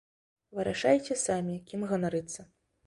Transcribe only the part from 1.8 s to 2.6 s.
ганарыцца.